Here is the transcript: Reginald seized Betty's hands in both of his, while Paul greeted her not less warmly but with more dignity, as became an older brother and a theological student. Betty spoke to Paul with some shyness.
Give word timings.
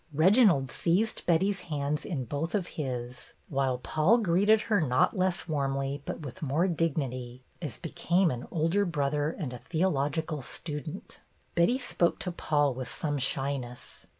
Reginald 0.15 0.71
seized 0.71 1.27
Betty's 1.27 1.59
hands 1.69 2.05
in 2.05 2.25
both 2.25 2.55
of 2.55 2.65
his, 2.69 3.35
while 3.49 3.77
Paul 3.77 4.17
greeted 4.17 4.61
her 4.61 4.81
not 4.81 5.15
less 5.15 5.47
warmly 5.47 6.01
but 6.05 6.21
with 6.21 6.41
more 6.41 6.67
dignity, 6.67 7.43
as 7.61 7.77
became 7.77 8.31
an 8.31 8.47
older 8.49 8.83
brother 8.83 9.29
and 9.29 9.53
a 9.53 9.59
theological 9.59 10.41
student. 10.41 11.19
Betty 11.53 11.77
spoke 11.77 12.17
to 12.21 12.31
Paul 12.31 12.73
with 12.73 12.87
some 12.89 13.19
shyness. 13.19 14.07